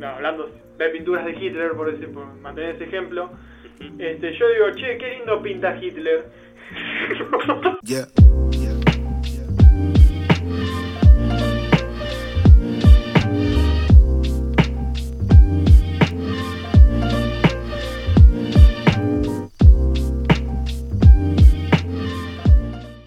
no, 0.00 0.08
hablando 0.08 0.50
de 0.78 0.88
pinturas 0.88 1.26
de 1.26 1.32
Hitler, 1.32 1.72
por, 1.72 1.92
decir, 1.92 2.10
por 2.10 2.24
mantener 2.24 2.74
ese 2.74 2.84
ejemplo, 2.84 3.30
este, 3.98 4.32
yo 4.32 4.48
digo, 4.48 4.74
che, 4.74 4.96
qué 4.96 5.16
lindo 5.18 5.42
pinta 5.42 5.76
Hitler. 5.76 6.24
Yeah. 7.82 8.06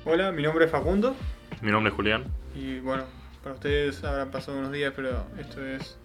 Hola, 0.05 0.31
mi 0.31 0.43
nombre 0.43 0.65
es 0.65 0.71
Facundo 0.71 1.15
Mi 1.61 1.71
nombre 1.71 1.89
es 1.89 1.95
Julián. 1.95 2.25
y 2.53 2.79
bueno, 2.81 3.05
para 3.41 3.55
ustedes 3.55 4.03
habrán 4.03 4.29
pasado 4.29 4.59
unos 4.59 4.71
días, 4.71 4.93
pero 4.95 5.25
esto 5.39 5.65
es 5.65 5.97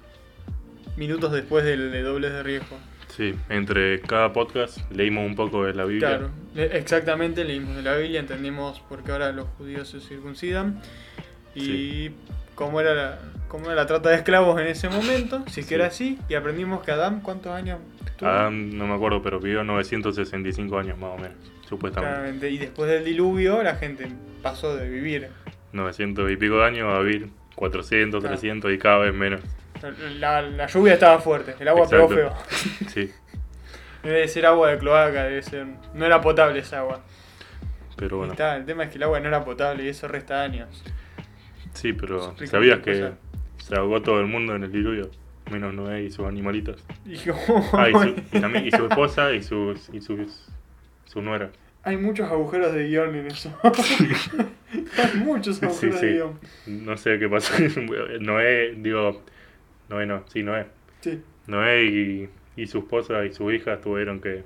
minutos 0.99 1.33
después 1.33 1.65
del 1.65 1.91
de 1.93 2.03
dobles 2.03 2.33
de 2.33 2.43
riesgo. 2.43 2.77
Sí, 3.17 3.35
entre 3.49 4.01
cada 4.03 4.33
podcast 4.33 4.79
leímos 4.93 5.27
un 5.27 5.35
poco 5.35 5.65
de 5.65 5.75
la 5.75 5.85
Biblia. 5.85 6.09
Claro, 6.09 6.31
le- 6.55 6.77
exactamente, 6.79 7.45
leímos 7.45 7.75
de 7.77 7.83
la 7.83 7.97
Biblia, 7.97 8.21
entendimos 8.21 8.81
por 8.81 9.03
qué 9.03 9.13
ahora 9.13 9.33
los 9.33 9.47
judíos 9.59 9.89
se 9.89 10.01
circuncidan 10.01 10.81
y 11.55 11.61
Sí. 11.61 12.15
cómo, 12.55 12.81
era 12.81 12.95
la, 12.95 13.19
cómo 13.49 13.67
era 13.67 13.75
la 13.75 13.87
trata 13.87 14.11
de 14.11 14.17
esclavos 14.17 14.61
en 14.61 14.67
ese 14.69 14.89
momento, 14.89 15.43
si 15.49 15.61
es 15.61 15.67
que 15.67 15.75
era 15.77 15.87
así, 15.87 16.19
y 16.29 16.35
aprendimos 16.35 16.83
que 16.85 16.93
Adán, 16.93 17.21
¿cuántos 17.21 17.53
años 17.53 17.79
tuvo? 18.17 18.29
Adán, 18.29 18.77
no 18.77 18.87
me 18.87 18.95
acuerdo, 18.95 19.23
pero 19.23 19.41
vivió 19.41 19.65
965 19.65 20.79
años 20.79 20.97
más 20.99 21.11
o 21.11 21.17
menos, 21.17 21.37
supuestamente. 21.69 22.15
Claramente, 22.15 22.51
y 22.51 22.59
después 22.59 22.89
del 22.91 23.05
diluvio 23.05 23.63
la 23.63 23.75
gente 23.77 24.07
pasó 24.43 24.77
de 24.77 24.89
vivir. 24.89 25.29
900 25.73 26.31
y 26.31 26.37
pico 26.37 26.59
de 26.59 26.65
años 26.67 26.93
a 26.95 27.01
vivir 27.01 27.31
400, 27.57 28.21
Claro. 28.21 28.37
300 28.37 28.73
y 28.73 28.79
cada 28.79 28.99
vez 28.99 29.13
menos. 29.15 29.41
La, 30.19 30.43
la 30.43 30.67
lluvia 30.67 30.95
estaba 30.95 31.19
fuerte, 31.21 31.55
el 31.59 31.69
agua 31.69 31.89
pegó 31.89 32.09
feo. 32.09 32.29
Exacto. 32.29 32.85
Sí, 32.91 33.13
Debe 34.03 34.29
ser 34.29 34.47
agua 34.47 34.71
de 34.71 34.79
cloaca, 34.79 35.25
debe 35.25 35.43
ser. 35.43 35.67
No 35.95 36.07
era 36.07 36.21
potable 36.21 36.61
esa 36.61 36.79
agua. 36.81 37.01
pero 37.97 38.19
bueno. 38.19 38.33
está, 38.33 38.57
el 38.57 38.65
tema 38.65 38.85
es 38.85 38.91
que 38.91 38.97
el 38.97 39.03
agua 39.03 39.19
no 39.21 39.29
era 39.29 39.45
potable 39.45 39.85
y 39.85 39.89
eso 39.89 40.07
resta 40.09 40.43
años. 40.43 40.83
Sí, 41.75 41.93
pero 41.93 42.35
¿sabías 42.47 42.79
que 42.81 43.13
se 43.59 43.75
ahogó 43.77 44.01
todo 44.03 44.21
el 44.21 44.27
mundo 44.27 44.55
en 44.55 44.65
el 44.65 44.73
diluvio? 44.73 45.11
Menos 45.51 45.73
Noé 45.75 46.05
y 46.05 46.11
sus 46.11 46.27
animalitos. 46.27 46.85
Y 47.07 47.17
Ah, 47.73 47.89
y 47.89 47.93
su, 47.93 48.09
y 48.37 48.41
también- 48.41 48.67
y 48.67 48.71
su 48.71 48.87
esposa 48.87 49.33
y 49.33 49.43
sus, 49.43 49.89
y 49.93 50.01
sus, 50.01 50.47
su 51.07 51.23
nuera. 51.23 51.51
Hay 51.85 51.97
muchos 51.97 52.31
agujeros 52.31 52.73
de 52.75 52.87
guion 52.89 53.15
en 53.15 53.27
eso. 53.29 53.57
Hay 53.63 55.17
muchos 55.21 55.57
Sí, 55.57 55.65
agujeros 55.67 56.01
de 56.01 56.13
guion. 56.13 56.41
No 56.67 56.97
sé 56.97 57.19
qué 57.19 57.29
pasó. 57.29 57.55
Noé, 58.21 58.75
digo, 58.77 59.23
Noé 59.89 60.07
no, 60.07 60.25
sí, 60.33 60.43
Noé. 60.43 60.67
Sí. 61.01 61.23
Noé 61.47 61.85
y, 61.85 62.29
y 62.57 62.67
su 62.67 62.79
esposa 62.79 63.25
y 63.25 63.33
su 63.33 63.51
hija 63.51 63.81
tuvieron 63.81 64.21
que, 64.21 64.43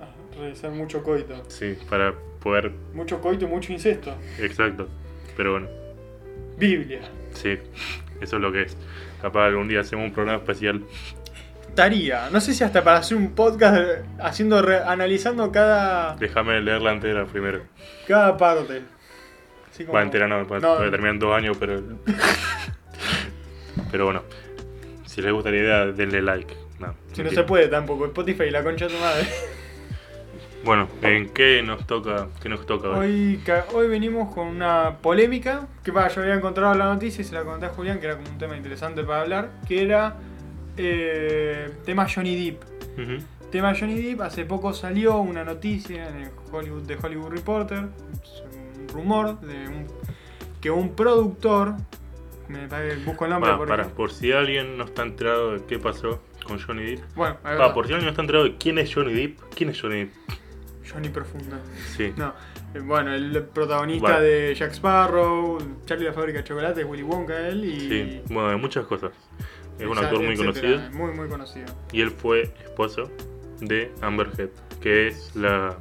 Ah, 0.00 0.06
Realizar 0.38 0.70
mucho 0.70 1.02
coito. 1.02 1.42
sí, 1.48 1.76
para 1.90 2.14
poder, 2.40 2.70
Mucho 2.94 3.20
coito 3.20 3.44
y 3.44 3.48
mucho 3.48 3.72
incesto. 3.72 4.14
exacto. 4.38 4.88
Pero 5.36 5.52
bueno, 5.52 5.68
Biblia. 6.56 7.00
sí, 7.32 7.58
eso 8.20 8.36
es 8.36 8.42
lo 8.42 8.52
que 8.52 8.62
es. 8.62 8.76
Capaz 9.22 9.46
algún 9.46 9.66
día 9.68 9.80
hacemos 9.80 10.04
un 10.06 10.12
programa 10.12 10.38
especial. 10.38 10.84
Estaría. 11.68 12.30
No 12.30 12.40
sé 12.40 12.54
si 12.54 12.62
hasta 12.64 12.82
para 12.82 12.98
hacer 12.98 13.16
un 13.16 13.32
podcast 13.32 14.04
haciendo 14.20 14.62
re- 14.62 14.82
analizando 14.82 15.50
cada, 15.52 16.16
Déjame 16.16 16.60
leerla 16.60 16.92
entera 16.92 17.24
primero. 17.26 17.62
cada 18.06 18.36
parte. 18.36 18.82
Como- 19.78 19.92
Va 19.92 20.02
entera 20.02 20.26
no, 20.26 20.42
No. 20.44 20.84
en 21.08 21.18
dos 21.20 21.36
años, 21.36 21.56
pero. 21.58 21.80
pero 23.92 24.04
bueno, 24.06 24.22
si 25.18 25.22
les 25.22 25.32
gusta 25.32 25.50
la 25.50 25.56
idea, 25.56 25.86
denle 25.86 26.22
like. 26.22 26.54
No, 26.78 26.94
Si 27.12 27.24
no 27.24 27.30
se 27.30 27.42
puede 27.42 27.66
tampoco. 27.66 28.06
Spotify, 28.06 28.50
la 28.52 28.62
concha 28.62 28.86
de 28.86 28.94
tu 28.94 29.00
madre. 29.00 29.26
Bueno, 30.64 30.88
¿en 31.02 31.30
qué 31.30 31.60
nos 31.60 31.84
toca? 31.88 32.28
¿Qué 32.40 32.48
nos 32.48 32.64
toca 32.66 32.90
hoy? 32.90 33.40
Hoy, 33.74 33.88
venimos 33.88 34.32
con 34.32 34.46
una 34.46 34.98
polémica 35.02 35.66
que 35.82 35.90
va, 35.90 36.06
yo 36.06 36.20
había 36.22 36.34
encontrado 36.34 36.72
la 36.74 36.84
noticia 36.84 37.22
y 37.22 37.24
se 37.24 37.34
la 37.34 37.42
conté 37.42 37.66
a 37.66 37.70
Julián, 37.70 37.98
que 37.98 38.06
era 38.06 38.16
como 38.16 38.28
un 38.30 38.38
tema 38.38 38.56
interesante 38.56 39.02
para 39.02 39.22
hablar, 39.22 39.50
que 39.66 39.82
era 39.82 40.16
eh, 40.76 41.68
tema 41.84 42.06
Johnny 42.08 42.36
Depp. 42.52 42.62
Ujú. 42.96 43.24
Tema 43.50 43.74
Johnny 43.76 44.00
Depp, 44.00 44.20
hace 44.20 44.44
poco 44.44 44.72
salió 44.72 45.18
una 45.18 45.42
noticia 45.42 46.08
en 46.10 46.16
el 46.16 46.30
Hollywood 46.52 46.82
de 46.82 46.96
Hollywood 47.02 47.30
Reporter, 47.30 47.78
un 47.80 48.88
rumor 48.92 49.40
de 49.40 49.66
un- 49.68 49.86
que 50.60 50.70
un 50.70 50.94
productor, 50.94 51.74
me 52.48 52.66
busco 53.04 53.24
el 53.24 53.30
nombre 53.30 53.50
Va, 53.50 53.56
porque- 53.58 53.70
para, 53.70 53.88
por 53.88 54.10
si 54.10 54.32
alguien 54.32 54.76
no 54.78 54.84
está 54.84 55.02
enterado 55.02 55.52
de 55.52 55.64
qué 55.64 55.78
pasó 55.78 56.22
con 56.44 56.58
Johnny 56.60 56.96
Depp. 56.96 57.14
Bueno, 57.14 57.36
va. 57.44 57.74
por 57.74 57.86
si 57.86 57.92
alguien 57.92 58.06
no 58.06 58.10
está 58.10 58.22
enterado 58.22 58.44
de 58.44 58.56
quién 58.56 58.78
es 58.78 58.92
Johnny 58.94 59.12
Depp. 59.12 59.38
¿Quién 59.54 59.70
es 59.70 59.80
Johnny 59.80 60.04
Depp? 60.04 60.12
Johnny 60.90 61.08
Profunda. 61.10 61.60
Sí. 61.96 62.14
No, 62.16 62.32
eh, 62.74 62.80
bueno, 62.80 63.14
el 63.14 63.42
protagonista 63.44 64.20
de 64.20 64.54
Jack 64.54 64.72
Sparrow, 64.72 65.58
Charlie 65.84 66.06
la 66.06 66.12
fábrica 66.14 66.38
de 66.38 66.44
chocolate, 66.44 66.82
Willy 66.84 67.02
Wonka, 67.02 67.46
él 67.48 67.64
y... 67.64 67.80
Sí, 67.80 68.22
bueno, 68.30 68.48
de 68.48 68.56
muchas 68.56 68.86
cosas. 68.86 69.12
Es 69.78 69.86
un 69.86 69.98
actor 69.98 70.18
muy 70.18 70.32
etcétera, 70.32 70.52
conocido 70.52 70.90
Muy, 70.92 71.12
muy 71.14 71.28
conocido. 71.28 71.66
y 71.92 72.00
él 72.00 72.10
fue 72.10 72.50
esposo 72.64 73.10
de 73.60 73.92
Amber 74.00 74.28
Heard, 74.38 74.50
que 74.80 75.08
es 75.08 75.36
la. 75.36 75.76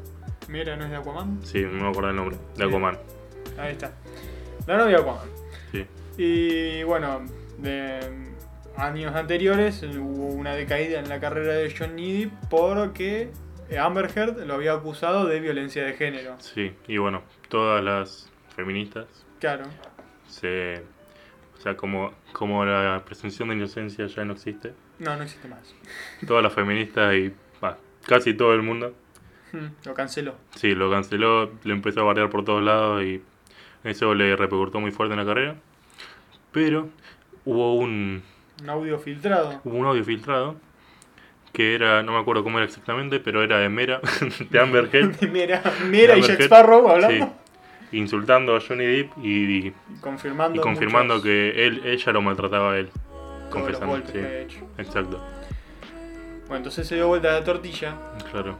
Mira, 0.49 0.75
¿no 0.75 0.83
es 0.85 0.91
de 0.91 0.97
Aquaman? 0.97 1.39
Sí, 1.43 1.61
no 1.63 1.83
me 1.83 1.89
acuerdo 1.89 2.09
el 2.11 2.15
nombre, 2.15 2.37
de. 2.57 2.63
Aquaman. 2.65 2.97
Ahí 3.57 3.71
está. 3.71 3.93
La 4.67 4.77
novia 4.77 4.97
de 4.97 5.01
Aquaman. 5.01 5.27
Y 6.17 6.83
bueno, 6.83 7.21
de 7.59 7.99
años 8.77 9.15
anteriores 9.15 9.83
hubo 9.83 10.27
una 10.27 10.53
decaída 10.55 10.99
en 10.99 11.09
la 11.09 11.19
carrera 11.19 11.53
de 11.53 11.73
Johnny 11.75 12.23
Depp 12.25 12.31
porque 12.49 13.29
Amber 13.79 14.09
Heard 14.15 14.45
lo 14.45 14.55
había 14.55 14.73
acusado 14.73 15.25
de 15.25 15.39
violencia 15.39 15.83
de 15.85 15.93
género. 15.93 16.35
sí, 16.39 16.73
y 16.87 16.97
bueno, 16.97 17.21
todas 17.49 17.83
las 17.83 18.31
feministas 18.55 19.05
Claro. 19.39 19.65
se. 20.27 20.81
O 21.57 21.59
sea, 21.59 21.75
como, 21.75 22.13
como 22.33 22.63
la 22.65 23.01
presunción 23.03 23.49
de 23.49 23.55
inocencia 23.55 24.05
ya 24.05 24.23
no 24.25 24.33
existe, 24.33 24.73
No, 24.99 25.15
no 25.17 25.23
existe 25.23 25.47
más. 25.47 25.73
todas 26.27 26.43
las 26.43 26.53
feministas 26.53 27.13
y 27.15 27.33
casi 28.05 28.33
todo 28.33 28.53
el 28.53 28.61
mundo 28.61 28.93
Hmm, 29.51 29.67
Lo 29.85 29.93
canceló. 29.93 30.35
Sí, 30.55 30.75
lo 30.75 30.91
canceló, 30.91 31.49
le 31.63 31.73
empezó 31.73 32.01
a 32.01 32.03
bardear 32.03 32.29
por 32.29 32.43
todos 32.43 32.61
lados 32.61 33.01
y 33.03 33.21
eso 33.85 34.13
le 34.13 34.35
repercutió 34.35 34.79
muy 34.81 34.91
fuerte 34.91 35.13
en 35.13 35.19
la 35.21 35.25
carrera. 35.25 35.55
Pero 36.51 36.89
hubo 37.45 37.75
un, 37.75 38.23
Un 38.61 38.69
audio 38.69 38.97
filtrado. 38.99 39.61
hubo 39.63 39.75
un 39.77 39.85
audio 39.85 40.03
filtrado 40.03 40.55
que 41.53 41.73
era, 41.75 42.03
no 42.03 42.11
me 42.13 42.19
acuerdo 42.19 42.43
cómo 42.43 42.57
era 42.59 42.65
exactamente, 42.65 43.19
pero 43.19 43.41
era 43.43 43.57
de 43.57 43.69
Mera, 43.69 43.99
de 44.49 44.59
Amber 44.59 44.89
Heard. 44.93 45.29
Mira, 45.31 45.61
Mira 45.89 46.13
y 46.15 46.21
Amber 46.21 46.29
Jack 46.37 46.41
Sparrow 46.41 46.87
hablando. 46.89 47.25
sí, 47.89 47.97
insultando 47.97 48.55
a 48.55 48.59
Johnny 48.61 48.85
Depp 48.85 49.11
y, 49.23 49.67
Y 49.67 49.73
confirmando. 50.01 50.59
y 50.59 50.61
confirmando 50.61 51.15
muchos- 51.15 51.23
que 51.25 51.65
él, 51.65 51.81
ella 51.85 52.11
lo 52.11 52.21
maltrataba 52.21 52.73
a 52.73 52.77
él. 52.77 52.89
todos 52.89 53.49
Confesando, 53.49 53.97
sí. 54.11 54.17
hecho. 54.19 54.59
Exacto, 54.77 55.19
Bueno, 56.41 56.57
entonces 56.57 56.87
se 56.87 56.95
dio 56.95 57.07
vuelta 57.07 57.31
la 57.31 57.43
tortilla. 57.43 57.95
claro. 58.31 58.57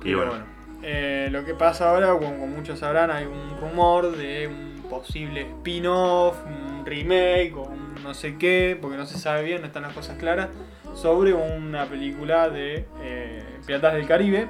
Y 0.00 0.04
Pero 0.04 0.16
bueno, 0.18 0.30
bueno, 0.32 0.44
eh, 0.82 1.28
lo 1.32 1.44
que 1.44 1.54
pasa 1.54 1.90
ahora, 1.90 2.08
como, 2.12 2.20
como 2.38 2.46
muchos 2.48 2.78
sabrán, 2.78 3.10
hay 3.10 3.24
un 3.24 3.56
rumor 3.60 4.16
de 4.16 4.46
un 4.48 4.82
posible 4.90 5.42
spin-off, 5.42 6.36
un 6.82 6.86
remake 6.86 7.52
o 7.56 7.62
un 7.62 7.94
no 8.02 8.14
sé 8.14 8.36
qué, 8.36 8.76
porque 8.80 8.96
no 8.96 9.06
se 9.06 9.18
sabe 9.18 9.44
bien, 9.44 9.60
no 9.60 9.66
están 9.68 9.82
las 9.82 9.92
cosas 9.94 10.18
claras, 10.18 10.48
sobre 10.94 11.32
una 11.32 11.86
película 11.86 12.50
de 12.50 12.84
eh, 13.00 13.42
Piratas 13.64 13.94
del 13.94 14.06
Caribe, 14.06 14.48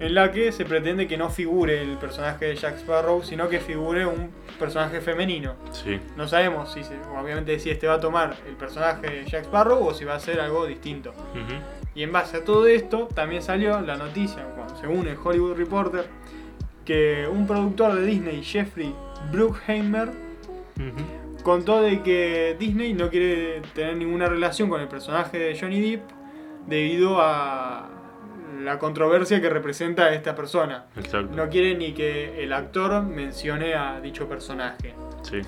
en 0.00 0.14
la 0.14 0.32
que 0.32 0.50
se 0.50 0.64
pretende 0.64 1.06
que 1.06 1.16
no 1.16 1.28
figure 1.30 1.80
el 1.82 1.96
personaje 1.98 2.46
de 2.46 2.56
Jack 2.56 2.78
Sparrow, 2.78 3.22
sino 3.22 3.48
que 3.48 3.60
figure 3.60 4.06
un 4.06 4.30
personaje 4.58 5.00
femenino. 5.00 5.54
sí, 5.70 6.00
No 6.16 6.26
sabemos 6.26 6.72
si, 6.72 6.82
se- 6.82 6.98
obviamente, 7.16 7.58
si 7.60 7.70
este 7.70 7.86
va 7.86 7.94
a 7.94 8.00
tomar 8.00 8.36
el 8.48 8.54
personaje 8.56 9.06
de 9.08 9.24
Jack 9.26 9.44
Sparrow 9.44 9.86
o 9.86 9.94
si 9.94 10.04
va 10.04 10.14
a 10.16 10.20
ser 10.20 10.40
algo 10.40 10.66
distinto. 10.66 11.12
Y 11.94 12.02
en 12.02 12.10
base 12.10 12.38
a 12.38 12.44
todo 12.44 12.66
esto, 12.66 13.06
también 13.14 13.42
salió 13.42 13.80
la 13.82 13.96
noticia, 13.96 14.44
según 14.80 15.06
el 15.06 15.16
Hollywood 15.22 15.56
Reporter, 15.56 16.06
que 16.84 17.28
un 17.30 17.46
productor 17.46 17.94
de 17.94 18.04
Disney, 18.04 18.42
Jeffrey 18.42 18.92
Bruckheimer, 19.30 20.08
ujú, 20.08 21.04
contó 21.44 21.80
de 21.80 22.02
que 22.02 22.56
Disney 22.58 22.92
no 22.94 23.08
quiere 23.10 23.60
tener 23.74 23.96
ninguna 23.96 24.26
relación 24.28 24.68
con 24.68 24.80
el 24.80 24.88
personaje 24.88 25.38
de 25.38 25.56
Johnny 25.58 25.80
Depp 25.80 26.02
debido 26.66 27.18
a 27.20 27.90
la 28.62 28.78
controversia 28.78 29.40
que 29.40 29.48
representa 29.50 30.04
a 30.06 30.14
esta 30.14 30.34
persona. 30.34 30.86
exacto. 30.96 31.36
No 31.36 31.48
quiere 31.48 31.76
ni 31.76 31.92
que 31.92 32.42
el 32.42 32.52
actor 32.52 33.02
mencione 33.02 33.74
a 33.74 34.00
dicho 34.00 34.26
personaje. 34.28 34.94
Sí, 35.22 35.40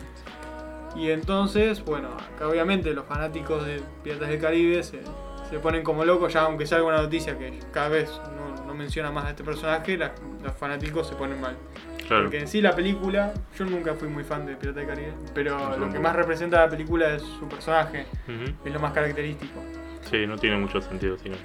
Y 0.96 1.10
entonces, 1.10 1.84
bueno, 1.84 2.08
acá 2.34 2.46
obviamente 2.48 2.92
los 2.92 3.06
fanáticos 3.06 3.64
de 3.66 3.80
Piratas 4.04 4.28
del 4.28 4.40
Caribe 4.40 4.82
se, 4.82 5.00
se 5.50 5.58
ponen 5.60 5.82
como 5.82 6.04
locos, 6.04 6.32
ya 6.32 6.42
aunque 6.42 6.66
salga 6.66 6.86
una 6.86 7.02
noticia 7.02 7.38
que 7.38 7.58
cada 7.72 7.88
vez 7.88 8.10
no, 8.36 8.66
no 8.66 8.74
menciona 8.74 9.10
más 9.10 9.24
a 9.26 9.30
este 9.30 9.44
personaje, 9.44 9.96
la- 9.96 10.12
los 10.42 10.54
fanáticos 10.54 11.08
se 11.08 11.14
ponen 11.14 11.40
mal. 11.40 11.56
Claro. 12.06 12.24
Porque 12.24 12.40
en 12.40 12.48
sí 12.48 12.60
la 12.60 12.74
película, 12.74 13.32
yo 13.58 13.64
nunca 13.64 13.94
fui 13.94 14.08
muy 14.08 14.24
fan 14.24 14.46
de 14.46 14.56
Piratas 14.56 14.76
del 14.76 14.86
Caribe, 14.86 15.12
pero 15.34 15.76
lo 15.76 15.90
que 15.90 15.98
más 15.98 16.14
representa 16.14 16.58
la 16.58 16.68
película 16.68 17.14
es 17.14 17.22
su 17.22 17.48
personaje, 17.48 18.06
es 18.64 18.72
lo 18.72 18.80
más 18.80 18.92
característico. 18.92 19.60
Sí, 20.10 20.26
no 20.26 20.36
tiene 20.36 20.56
mucho 20.56 20.80
sentido, 20.80 21.18
sino. 21.18 21.36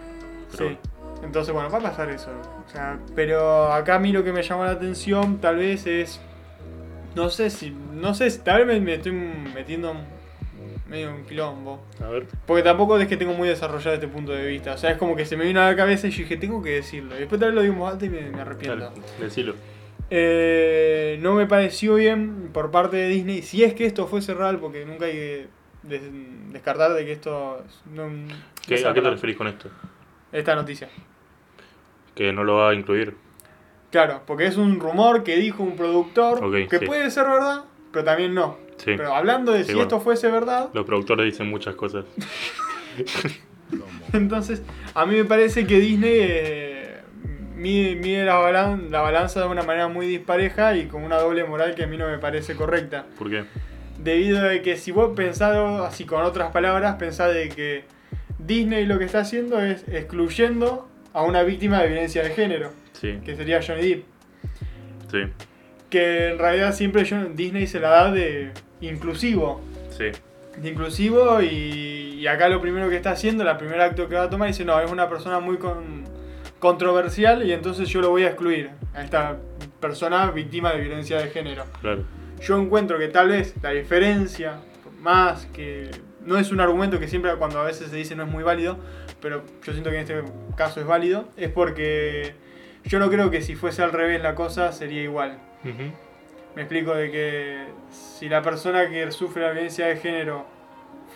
Pero 0.51 0.69
Sí. 0.69 0.77
Entonces, 1.23 1.53
bueno, 1.53 1.69
va 1.69 1.77
a 1.77 1.81
pasar 1.81 2.09
eso. 2.09 2.31
O 2.65 2.69
sea, 2.69 2.97
pero 3.15 3.71
acá 3.71 3.95
a 3.95 3.99
mí 3.99 4.11
lo 4.11 4.23
que 4.23 4.33
me 4.33 4.41
llama 4.41 4.65
la 4.65 4.71
atención 4.71 5.39
tal 5.39 5.57
vez 5.57 5.85
es. 5.85 6.19
No 7.15 7.29
sé 7.29 7.49
si. 7.49 7.71
No 7.93 8.13
sé, 8.13 8.31
tal 8.39 8.65
vez 8.65 8.81
me, 8.81 8.95
estoy 8.95 9.11
metiendo 9.11 9.93
medio 10.89 11.09
en 11.09 11.15
un 11.15 11.25
quilombo. 11.25 11.83
A 12.03 12.07
ver. 12.09 12.25
Porque 12.45 12.63
tampoco 12.63 12.97
es 12.97 13.07
que 13.07 13.17
tengo 13.17 13.33
muy 13.33 13.47
desarrollado 13.47 13.93
este 13.93 14.07
punto 14.07 14.31
de 14.31 14.45
vista. 14.47 14.73
O 14.73 14.77
sea, 14.77 14.91
es 14.91 14.97
como 14.97 15.15
que 15.15 15.25
se 15.25 15.37
me 15.37 15.45
vino 15.45 15.61
a 15.61 15.65
la 15.65 15.75
cabeza 15.75 16.07
y 16.07 16.11
yo 16.11 16.19
dije, 16.19 16.37
tengo 16.37 16.61
que 16.61 16.71
decirlo. 16.71 17.15
Y 17.15 17.19
después 17.19 17.39
tal 17.39 17.49
vez 17.49 17.55
lo 17.55 17.61
digo 17.61 17.87
alto 17.87 18.05
y 18.05 18.09
me, 18.09 18.21
me 18.29 18.41
arrepiento. 18.41 18.85
Dale, 18.85 19.01
decilo. 19.19 19.55
Eh, 20.13 21.17
no 21.21 21.33
me 21.35 21.45
pareció 21.47 21.95
bien 21.95 22.49
por 22.53 22.69
parte 22.69 22.97
de 22.97 23.07
Disney. 23.07 23.41
Si 23.43 23.63
es 23.63 23.73
que 23.73 23.85
esto 23.85 24.07
fuese 24.07 24.33
real, 24.33 24.59
porque 24.59 24.85
nunca 24.85 25.05
hay 25.05 25.13
que 25.13 25.47
des- 25.83 26.01
descartar 26.51 26.93
de 26.93 27.05
que 27.05 27.13
esto. 27.13 27.63
No, 27.93 28.07
no 28.09 28.27
¿Qué- 28.67 28.77
sea 28.77 28.91
¿A 28.91 28.93
qué 28.93 29.01
te 29.01 29.09
referís 29.09 29.37
con 29.37 29.47
esto? 29.47 29.69
Esta 30.33 30.53
noticia. 30.53 30.89
Que 32.13 32.33
no 32.33 32.43
lo 32.43 32.55
va 32.57 32.71
a 32.71 32.73
incluir. 32.73 33.15
Claro, 33.89 34.21
porque 34.27 34.45
es 34.47 34.57
un 34.57 34.79
rumor 34.81 35.23
que 35.23 35.37
dijo 35.37 35.63
un 35.63 35.75
productor 35.77 36.39
que 36.69 36.79
sí. 36.79 36.85
puede 36.85 37.09
ser 37.09 37.25
verdad, 37.27 37.63
pero 37.91 38.03
también 38.03 38.33
no. 38.33 38.57
Sí. 38.77 38.93
Pero 38.97 39.13
hablando 39.15 39.51
de 39.53 39.59
Sí, 39.59 39.67
si 39.67 39.71
bueno. 39.73 39.83
esto 39.83 39.99
fuese 40.01 40.29
verdad, 40.29 40.69
Los 40.73 40.85
productores 40.85 41.25
dicen 41.25 41.49
muchas 41.49 41.75
cosas. 41.75 42.05
entonces 44.13 44.61
a 44.93 45.05
mí 45.05 45.15
me 45.15 45.25
parece 45.25 45.65
que 45.65 45.79
Disney 45.79 46.17
eh, 46.19 46.70
mide, 47.61 47.95
mide 47.95 48.25
la, 48.25 48.35
balan- 48.39 48.89
la 48.89 49.01
balanza 49.01 49.41
de 49.41 49.47
una 49.47 49.63
manera 49.63 49.87
muy 49.87 50.07
dispareja 50.07 50.75
y 50.75 50.85
con 50.87 51.03
una 51.03 51.17
doble 51.17 51.43
moral 51.43 51.75
que 51.75 51.83
a 51.83 51.87
mí 51.87 51.97
no 51.97 52.07
me 52.09 52.17
parece 52.17 52.55
correcta. 52.55 53.05
¿Por 53.17 53.29
qué? 53.29 53.43
Debido 53.99 54.47
a 54.49 54.59
que 54.61 54.77
si 54.77 54.91
vos 54.91 55.11
pensás 55.15 55.55
así 55.81 56.05
con 56.05 56.23
otras 56.23 56.51
palabras, 56.51 56.95
pensás 56.95 57.33
de 57.33 57.49
que 57.49 57.83
Disney 58.39 58.85
lo 58.85 58.97
que 58.97 59.05
está 59.05 59.19
haciendo 59.19 59.61
es 59.61 59.85
excluyendo 59.87 60.89
a 61.13 61.23
una 61.23 61.43
víctima 61.43 61.81
de 61.81 61.87
violencia 61.87 62.23
de 62.23 62.31
género, 62.31 62.71
Sí, 62.93 63.19
que 63.25 63.35
sería 63.35 63.61
Johnny 63.65 63.81
Depp. 63.89 64.03
sí, 65.11 65.17
Que 65.89 66.29
en 66.29 66.39
realidad 66.39 66.73
siempre 66.73 67.03
Disney 67.35 67.67
se 67.67 67.79
la 67.79 67.89
da 67.89 68.11
de 68.11 68.51
inclusivo. 68.81 69.61
sí. 69.95 70.05
De 70.57 70.69
inclusivo 70.69 71.41
y, 71.41 72.17
y 72.19 72.27
acá 72.27 72.49
lo 72.49 72.59
primero 72.59 72.89
que 72.89 72.97
está 72.97 73.11
haciendo, 73.11 73.49
el 73.49 73.57
primer 73.57 73.79
acto 73.79 74.09
que 74.09 74.15
va 74.15 74.23
a 74.23 74.29
tomar, 74.29 74.49
dice, 74.49 74.65
no, 74.65 74.77
es 74.81 74.91
una 74.91 75.07
persona 75.07 75.39
muy 75.39 75.57
con- 75.57 76.03
controversial 76.61 77.43
y 77.43 77.51
entonces 77.51 77.89
yo 77.89 78.01
lo 78.01 78.11
voy 78.11 78.23
a 78.23 78.27
excluir 78.27 78.69
a 78.93 79.03
esta 79.03 79.37
persona 79.81 80.29
víctima 80.29 80.71
de 80.71 80.81
violencia 80.81 81.17
de 81.17 81.29
género. 81.29 81.65
Claro. 81.81 82.05
Yo 82.39 82.57
encuentro 82.57 82.99
que 82.99 83.07
tal 83.07 83.29
vez 83.29 83.55
la 83.63 83.71
diferencia, 83.71 84.59
más 84.99 85.47
que 85.47 85.89
no 86.23 86.37
es 86.37 86.51
un 86.51 86.61
argumento 86.61 86.99
que 86.99 87.07
siempre 87.07 87.35
cuando 87.35 87.59
a 87.59 87.63
veces 87.63 87.89
se 87.89 87.95
dice 87.95 88.15
no 88.15 88.23
es 88.23 88.29
muy 88.29 88.43
válido, 88.43 88.77
pero 89.19 89.43
yo 89.63 89.73
siento 89.73 89.89
que 89.89 89.97
en 89.97 90.01
este 90.03 90.23
caso 90.55 90.79
es 90.79 90.85
válido, 90.85 91.27
es 91.35 91.49
porque 91.49 92.35
yo 92.85 92.99
no 92.99 93.09
creo 93.09 93.31
que 93.31 93.41
si 93.41 93.55
fuese 93.55 93.81
al 93.81 93.91
revés 93.91 94.21
la 94.21 94.35
cosa 94.35 94.71
sería 94.71 95.01
igual. 95.01 95.39
Me 96.55 96.61
explico 96.61 96.93
de 96.93 97.09
que 97.09 97.65
si 97.89 98.29
la 98.29 98.43
persona 98.43 98.87
que 98.87 99.11
sufre 99.11 99.41
la 99.41 99.51
violencia 99.51 99.87
de 99.87 99.95
género 99.95 100.45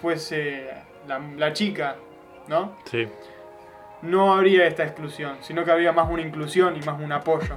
fuese 0.01 0.69
la, 1.07 1.19
la 1.37 1.53
chica, 1.53 1.97
¿no? 2.47 2.75
Sí, 2.85 3.07
No 4.01 4.33
habría 4.33 4.67
esta 4.67 4.83
exclusión, 4.83 5.37
sino 5.41 5.63
que 5.63 5.71
habría 5.71 5.91
más 5.91 6.09
una 6.09 6.21
inclusión 6.21 6.75
y 6.75 6.85
más 6.85 6.99
un 7.01 7.11
apoyo. 7.11 7.55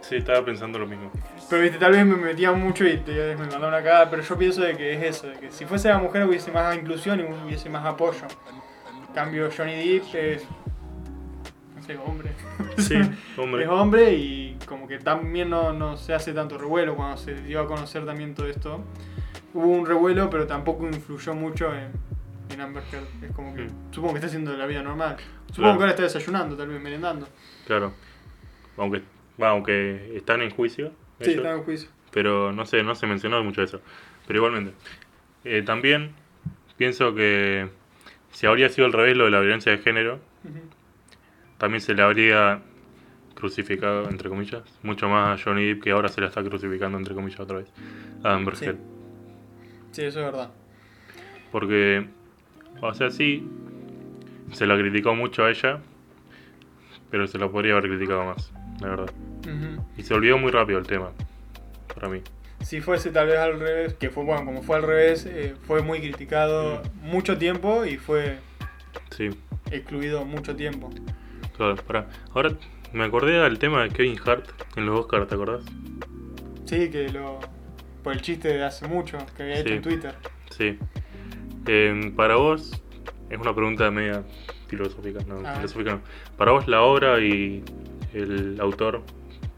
sí, 0.00 0.16
estaba 0.16 0.44
pensando 0.44 0.78
lo 0.78 0.86
mismo. 0.86 1.10
Pero 1.48 1.62
viste, 1.62 1.78
tal 1.78 1.92
vez 1.92 2.06
me 2.06 2.16
metía 2.16 2.52
mucho 2.52 2.86
y 2.86 2.96
te, 2.98 3.12
me 3.12 3.36
mandaba 3.36 3.68
una 3.68 3.78
cagada, 3.82 4.08
pero 4.10 4.22
yo 4.22 4.38
pienso 4.38 4.62
de 4.62 4.76
que 4.76 4.94
es 4.94 5.02
eso, 5.16 5.26
de 5.28 5.34
que 5.38 5.50
si 5.50 5.64
fuese 5.66 5.88
la 5.88 5.98
mujer 5.98 6.24
hubiese 6.24 6.50
más 6.52 6.74
inclusión 6.76 7.20
y 7.20 7.24
hubiese 7.24 7.68
más 7.68 7.84
apoyo. 7.84 8.22
En 9.08 9.14
cambio, 9.14 9.50
Johnny 9.54 9.74
Depp 9.74 10.14
es. 10.14 10.44
no 11.76 11.82
sé, 11.82 11.96
hombre. 12.06 12.30
Sí, 12.78 12.94
hombre. 13.36 13.64
Es 13.64 13.68
hombre 13.68 14.12
y 14.14 14.58
como 14.66 14.86
que 14.86 14.98
también 14.98 15.50
no, 15.50 15.72
no 15.72 15.96
se 15.96 16.14
hace 16.14 16.32
tanto 16.32 16.56
revuelo 16.56 16.94
cuando 16.94 17.16
se 17.16 17.34
dio 17.34 17.60
a 17.60 17.66
conocer 17.66 18.06
también 18.06 18.34
todo 18.34 18.46
esto. 18.46 18.82
Hubo 19.52 19.66
un 19.66 19.84
revuelo, 19.84 20.30
pero 20.30 20.46
tampoco 20.46 20.86
influyó 20.86 21.34
mucho 21.34 21.74
en, 21.74 21.90
en 22.54 22.60
Amber 22.60 22.84
Heard. 22.92 23.24
Es 23.24 23.32
como 23.32 23.54
que, 23.54 23.62
Mm. 23.62 23.92
supongo 23.92 24.14
que 24.14 24.18
está 24.18 24.28
haciendo 24.28 24.52
la 24.56 24.66
vida 24.66 24.82
normal. 24.82 25.16
Supongo 25.50 25.62
Claro. 25.62 25.78
que 25.78 25.82
ahora 25.82 25.90
está 25.90 26.02
desayunando, 26.04 26.56
tal 26.56 26.68
vez 26.68 26.80
merendando. 26.80 27.28
Claro. 27.66 27.92
Aunque, 28.76 29.02
bueno, 29.36 29.52
aunque 29.54 30.16
están 30.16 30.42
en 30.42 30.50
juicio. 30.50 30.92
Sí, 31.20 31.30
ellos, 31.30 31.36
está 31.44 31.52
en 31.52 31.62
juicio. 31.62 31.88
Pero 32.12 32.52
no 32.52 32.66
sé, 32.66 32.82
no 32.82 32.94
se 32.94 33.06
mencionó 33.06 33.42
mucho 33.44 33.62
eso. 33.62 33.80
Pero 34.26 34.38
igualmente. 34.38 34.72
Eh, 35.44 35.62
también 35.62 36.12
pienso 36.76 37.14
que 37.14 37.68
si 38.32 38.46
habría 38.46 38.68
sido 38.68 38.86
al 38.86 38.92
revés 38.92 39.16
lo 39.16 39.24
de 39.24 39.30
la 39.30 39.40
violencia 39.40 39.72
de 39.72 39.78
género, 39.78 40.20
también 41.58 41.80
se 41.80 41.94
le 41.94 42.02
habría 42.02 42.62
crucificado, 43.34 44.08
entre 44.08 44.28
comillas, 44.28 44.62
mucho 44.82 45.08
más 45.08 45.40
a 45.40 45.42
Johnny 45.42 45.66
Depp 45.66 45.82
que 45.82 45.90
ahora 45.92 46.08
se 46.08 46.20
la 46.20 46.28
está 46.28 46.42
crucificando, 46.42 46.98
entre 46.98 47.14
comillas, 47.14 47.40
otra 47.40 47.58
vez. 47.58 47.68
A 48.22 48.34
Amber 48.34 48.56
Sí. 48.56 48.66
Sí, 49.92 50.02
eso 50.04 50.20
es 50.20 50.24
verdad. 50.26 50.50
Porque, 51.50 52.06
o 52.80 52.94
sea, 52.94 53.10
sí, 53.10 53.46
se 54.52 54.66
la 54.66 54.76
criticó 54.76 55.14
mucho 55.14 55.44
a 55.44 55.50
ella, 55.50 55.80
pero 57.10 57.26
se 57.26 57.38
la 57.38 57.48
podría 57.48 57.72
haber 57.72 57.90
criticado 57.90 58.24
más, 58.24 58.52
la 58.80 58.88
verdad. 58.88 59.10
Y 59.96 60.02
se 60.02 60.14
olvidó 60.14 60.38
muy 60.38 60.50
rápido 60.50 60.78
el 60.78 60.86
tema, 60.86 61.10
para 61.94 62.08
mí. 62.08 62.20
Si 62.60 62.80
fuese 62.80 63.10
tal 63.10 63.26
vez 63.28 63.38
al 63.38 63.58
revés, 63.58 63.94
que 63.94 64.10
fue 64.10 64.22
bueno, 64.24 64.44
como 64.44 64.62
fue 64.62 64.76
al 64.76 64.82
revés, 64.82 65.26
eh, 65.26 65.54
fue 65.66 65.82
muy 65.82 66.00
criticado 66.00 66.82
mucho 67.02 67.38
tiempo 67.38 67.84
y 67.86 67.96
fue 67.96 68.36
Sí, 69.10 69.30
excluido 69.70 70.24
mucho 70.24 70.54
tiempo. 70.54 70.90
claro, 71.56 71.76
pará. 71.76 72.06
Ahora 72.34 72.50
me 72.92 73.04
acordé 73.04 73.32
del 73.40 73.58
tema 73.58 73.82
de 73.82 73.88
Kevin 73.90 74.18
Hart 74.24 74.46
en 74.76 74.86
los 74.86 75.00
Oscars, 75.00 75.26
¿te 75.28 75.34
acordás? 75.34 75.64
Sí, 76.66 76.90
que 76.90 77.08
lo. 77.08 77.40
por 78.04 78.12
el 78.12 78.20
chiste 78.20 78.48
de 78.48 78.62
hace 78.64 78.86
mucho 78.86 79.18
que 79.36 79.42
había 79.42 79.60
hecho 79.60 79.74
en 79.74 79.82
Twitter. 79.82 80.14
Sí. 80.56 80.78
Eh, 81.66 82.12
para 82.14 82.36
vos, 82.36 82.82
es 83.30 83.38
una 83.38 83.54
pregunta 83.54 83.90
media 83.90 84.22
filosófica, 84.68 85.20
no, 85.26 85.38
filosófica 85.56 85.92
no. 85.92 86.00
Para 86.36 86.52
vos 86.52 86.68
la 86.68 86.82
obra 86.82 87.18
y 87.20 87.62
el 88.12 88.58
autor 88.60 89.02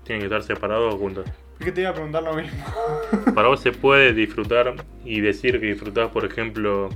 tienen 0.05 0.21
que 0.21 0.27
estar 0.27 0.43
separados 0.43 0.95
o 0.95 0.99
juntos. 0.99 1.27
Es 1.59 1.67
que 1.67 1.73
te 1.73 1.81
iba 1.83 1.91
a 1.91 1.95
preguntar 1.95 2.23
lo 2.23 2.35
mismo. 2.35 2.65
Para 3.35 3.49
vos 3.49 3.61
se 3.61 3.73
puede 3.73 4.13
disfrutar 4.13 4.75
y 5.05 5.21
decir 5.21 5.59
que 5.61 5.67
disfrutás, 5.67 6.11
por 6.11 6.25
ejemplo, 6.25 6.89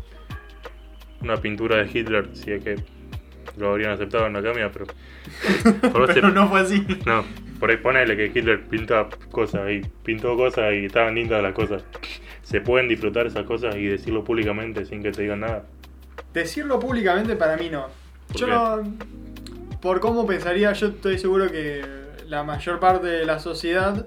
una 1.21 1.37
pintura 1.37 1.77
de 1.77 1.91
Hitler, 1.99 2.29
si 2.35 2.53
es 2.53 2.63
que 2.65 2.77
lo 3.57 3.71
habrían 3.71 3.93
aceptado 3.93 4.27
en 4.27 4.35
la 4.35 4.41
academia, 4.41 4.71
pero. 4.73 4.87
Vos 5.93 6.09
se- 6.09 6.15
Pero 6.15 6.31
no 6.31 6.49
fue 6.49 6.61
así. 6.61 6.85
no, 7.07 7.25
por 7.59 7.71
ahí 7.71 7.79
ponele 7.79 8.17
que 8.17 8.27
Hitler 8.27 8.65
pinta 8.65 9.09
cosas 9.31 9.71
y 9.71 9.81
pintó 10.05 10.37
cosas 10.37 10.75
y 10.75 10.85
estaban 10.87 11.15
lindas 11.15 11.43
las 11.43 11.55
cosas. 11.55 11.85
Se 12.43 12.61
pueden 12.61 12.87
disfrutar 12.89 13.27
esas 13.27 13.45
cosas 13.45 13.75
y 13.77 13.87
decirlo 13.87 14.25
públicamente 14.25 14.85
sin 14.85 15.03
que 15.03 15.11
te 15.11 15.23
digan 15.23 15.41
nada. 15.41 15.65
Decirlo 16.37 16.79
públicamente 16.79 17.35
para 17.35 17.57
mí 17.57 17.71
no. 17.71 17.87
¿Por 18.29 18.37
Yo 18.37 18.47
qué? 18.47 18.53
no. 18.53 19.79
Por 19.81 20.01
cómo 20.01 20.27
pensaría, 20.27 20.71
yo 20.75 20.89
estoy 20.89 21.19
seguro 21.19 21.51
que 21.51 21.83
la 22.29 22.43
mayor 22.43 22.79
parte 22.79 23.07
de 23.07 23.25
la 23.25 23.39
sociedad. 23.39 24.07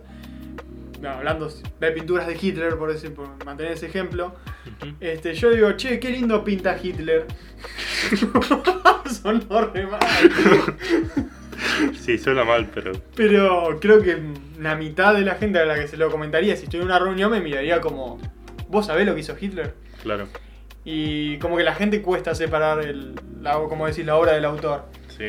no, 1.01 1.09
hablando 1.09 1.49
de 1.79 1.91
pinturas 1.91 2.27
de 2.27 2.37
Hitler, 2.39 2.77
por, 2.77 2.91
ese, 2.91 3.09
por 3.09 3.43
mantener 3.43 3.71
ese 3.71 3.87
ejemplo. 3.87 4.35
Este, 4.99 5.33
yo 5.33 5.49
digo, 5.49 5.71
che, 5.71 5.99
qué 5.99 6.11
lindo 6.11 6.43
pinta 6.43 6.77
Hitler. 6.79 7.25
Sonó 9.09 9.61
re 9.73 9.87
mal. 9.87 9.99
Sí, 11.99 12.19
suena 12.19 12.43
mal, 12.43 12.69
pero. 12.71 12.91
Pero 13.15 13.79
creo 13.81 14.03
que 14.03 14.19
la 14.59 14.75
mitad 14.75 15.15
de 15.15 15.21
la 15.21 15.33
gente 15.35 15.57
a 15.57 15.65
la 15.65 15.73
que 15.79 15.87
se 15.87 15.97
lo 15.97 16.11
comentaría, 16.11 16.55
si 16.55 16.65
estoy 16.65 16.81
en 16.81 16.85
una 16.85 16.99
reunión, 16.99 17.31
me 17.31 17.41
miraría 17.41 17.81
como, 17.81 18.19
¿vos 18.67 18.85
sabés 18.85 19.07
lo 19.07 19.15
que 19.15 19.21
hizo 19.21 19.35
Hitler? 19.39 19.73
Claro, 20.03 20.27
Y 20.85 21.37
como 21.39 21.57
que 21.57 21.63
la 21.63 21.75
gente 21.75 22.01
cuesta 22.01 22.33
separar, 22.35 22.79
el, 22.81 23.15
la, 23.41 23.53
como 23.55 23.85
decir, 23.85 24.05
la 24.05 24.15
obra 24.15 24.33
del 24.33 24.45
autor. 24.45 24.85
sí. 25.09 25.25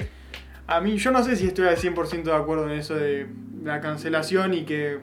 A 0.67 0.81
mí, 0.81 0.99
yo 0.99 1.11
no 1.11 1.25
sé 1.25 1.35
si 1.35 1.49
estoy 1.49 1.67
al 1.67 1.77
100% 1.77 2.23
de 2.23 2.33
acuerdo 2.33 2.71
en 2.71 2.79
eso 2.79 2.95
de 2.95 3.27
la 3.65 3.81
cancelación 3.81 4.55
y 4.55 4.63
que 4.65 4.99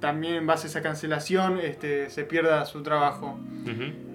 también 0.00 0.34
en 0.34 0.46
base 0.48 0.66
a 0.66 0.70
esa 0.70 0.82
cancelación 0.82 1.60
este, 1.60 2.10
se 2.10 2.24
pierda 2.24 2.64
su 2.66 2.82
trabajo. 2.82 3.38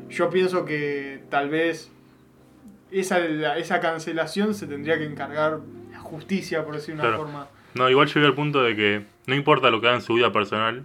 Yo 0.09 0.29
pienso 0.29 0.65
que 0.65 1.21
tal 1.29 1.47
vez 1.49 1.89
esa, 2.91 3.19
la- 3.19 3.57
esa 3.57 3.79
cancelación 3.79 4.53
se 4.53 4.67
tendría 4.67 4.97
que 4.97 5.05
encargar 5.05 5.59
la 5.93 5.99
justicia, 5.99 6.65
por 6.65 6.75
decir 6.75 6.95
de 6.95 6.99
una 6.99 7.03
Claro. 7.03 7.17
forma. 7.23 7.47
No, 7.73 7.89
igual 7.89 8.07
llegué 8.13 8.25
al 8.25 8.35
punto 8.35 8.61
de 8.61 8.75
que 8.75 9.05
no 9.27 9.35
importa 9.35 9.69
lo 9.69 9.79
que 9.79 9.87
haga 9.87 9.95
en 9.95 10.01
su 10.01 10.13
vida 10.15 10.33
personal, 10.33 10.83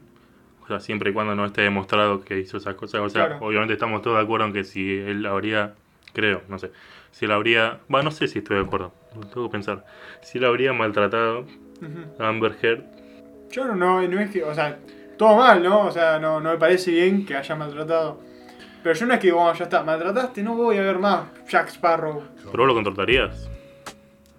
o 0.62 0.66
sea, 0.66 0.81
siempre 0.81 1.11
y 1.11 1.12
cuando 1.12 1.35
no 1.35 1.45
esté 1.45 1.62
demostrado 1.62 2.21
que 2.23 2.38
hizo 2.38 2.57
esas 2.57 2.75
cosas, 2.75 3.00
o 3.00 3.09
sea, 3.09 3.26
Claro. 3.28 3.45
obviamente 3.47 3.75
estamos 3.75 4.02
todos 4.02 4.16
de 4.16 4.23
acuerdo 4.23 4.47
en 4.47 4.52
que 4.52 4.64
si 4.64 4.97
él 4.99 5.26
habría, 5.26 5.75
creo, 6.12 6.42
no 6.49 6.59
sé, 6.59 6.71
si 7.11 7.25
él 7.25 7.33
habría, 7.33 7.81
bueno, 7.88 8.04
no 8.04 8.11
sé 8.11 8.28
si 8.28 8.38
estoy 8.38 8.57
de 8.57 8.62
acuerdo, 8.62 8.92
tengo 9.33 9.49
que 9.49 9.52
pensar, 9.52 9.85
si 10.23 10.38
él 10.38 10.45
habría 10.45 10.73
maltratado 10.73 11.40
Ujú. 11.40 12.23
a 12.23 12.28
Amber 12.28 12.57
Heard, 12.62 12.85
Yo 13.50 13.64
no, 13.66 13.75
no, 13.75 14.00
no 14.09 14.21
es 14.21 14.31
que, 14.31 14.42
o 14.45 14.54
sea, 14.54 14.78
todo 15.19 15.37
mal, 15.37 15.62
¿no? 15.62 15.83
O 15.87 15.90
sea, 15.90 16.19
no, 16.19 16.40
no 16.40 16.50
me 16.52 16.57
parece 16.59 16.90
bien 16.90 17.26
que 17.26 17.37
haya 17.37 17.54
maltratado. 17.54 18.19
Pero 18.83 18.95
yo 18.95 19.07
no 19.07 19.14
es 19.14 19.21
que, 19.21 19.31
bueno, 19.31 19.52
ya 19.54 19.64
está, 19.64 19.83
maltrataste, 19.85 20.42
no 20.42 20.57
voy 20.57 20.76
a 20.78 20.81
ver 20.83 20.99
más 20.99 21.25
Jack 21.49 21.69
Sparrow. 21.69 22.23
¿Pero 22.37 22.50
vos 22.50 22.66
lo 22.66 22.75
contratarías? 22.75 23.49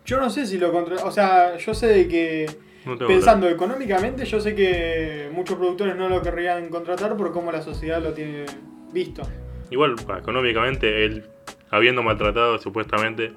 Yo 0.05 0.19
no 0.19 0.29
sé 0.29 0.45
si 0.45 0.57
lo 0.57 0.71
contra... 0.71 0.97
O 1.05 1.11
sea, 1.11 1.55
yo 1.57 1.73
sé 1.73 1.87
de 1.87 2.07
que... 2.07 2.45
No 2.85 2.97
Pensando 2.97 3.47
económicamente, 3.47 4.25
yo 4.25 4.39
sé 4.39 4.55
que 4.55 5.29
muchos 5.31 5.57
productores 5.57 5.95
no 5.95 6.09
lo 6.09 6.21
querrían 6.21 6.69
contratar 6.69 7.15
por 7.15 7.31
cómo 7.31 7.51
la 7.51 7.61
sociedad 7.61 8.01
lo 8.01 8.13
tiene 8.13 8.45
visto. 8.91 9.21
Igual, 9.69 9.95
económicamente, 10.19 11.05
él, 11.05 11.25
habiendo 11.71 12.03
maltratado 12.03 12.57
supuestamente, 12.59 13.33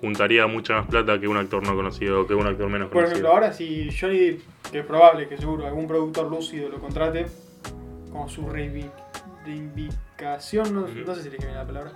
juntaría 0.00 0.46
mucha 0.46 0.74
más 0.74 0.86
plata 0.88 1.20
que 1.20 1.28
un 1.28 1.36
actor 1.36 1.62
no 1.62 1.76
conocido 1.76 2.22
o 2.22 2.26
que 2.26 2.34
un 2.34 2.46
actor 2.46 2.68
menos 2.68 2.88
Por 2.88 3.02
conocido. 3.04 3.12
ejemplo, 3.12 3.32
ahora 3.32 3.52
si 3.52 3.88
Johnny 3.96 4.18
Depp, 4.18 4.40
que 4.72 4.78
es 4.80 4.84
probable 4.86 5.28
que 5.28 5.36
seguro 5.38 5.66
algún 5.66 5.86
productor 5.86 6.30
lúcido 6.30 6.68
lo 6.68 6.78
contrate, 6.78 7.26
como 8.10 8.28
su 8.28 8.42
reivi- 8.48 8.90
reivindicación, 9.44 10.74
no, 10.74 11.14
sé 11.14 11.22
si 11.22 11.30
le 11.30 11.36
bien 11.38 11.54
la 11.54 11.66
palabra, 11.66 11.92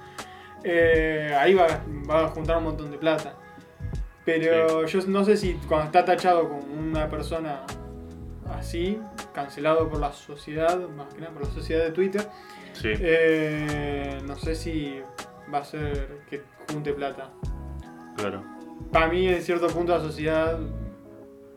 eh, 0.62 1.34
ahí 1.38 1.54
va, 1.54 1.66
va 2.08 2.26
a 2.26 2.28
juntar 2.28 2.58
un 2.58 2.64
montón 2.64 2.90
de 2.90 2.98
plata. 2.98 3.34
Pero 4.24 4.86
yo 4.86 5.00
no 5.06 5.24
sé 5.24 5.36
si 5.36 5.54
cuando 5.68 5.86
está 5.86 6.04
tachado 6.04 6.48
como 6.48 6.62
una 6.74 7.08
persona 7.08 7.60
así, 8.50 8.98
cancelado 9.34 9.88
por 9.88 10.00
la 10.00 10.12
sociedad, 10.12 10.78
más 10.90 11.12
que 11.12 11.20
nada 11.20 11.32
por 11.32 11.44
la 11.44 11.50
sociedad 11.50 11.84
de 11.84 11.90
Twitter, 11.90 12.26
Sí, 12.72 12.88
eh, 12.92 14.18
no 14.26 14.34
sé 14.36 14.54
si 14.56 15.00
va 15.52 15.58
a 15.58 15.64
ser 15.64 16.22
que 16.28 16.42
junte 16.70 16.92
plata. 16.92 17.30
claro. 18.16 18.42
Para 18.90 19.08
mí, 19.08 19.28
en 19.28 19.40
cierto 19.42 19.68
punto, 19.68 19.92
la 19.96 20.00
sociedad. 20.00 20.58